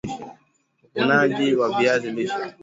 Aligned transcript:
uvunaji 0.95 1.55
wa 1.55 1.77
viazi 1.79 2.11
lishe 2.11 2.53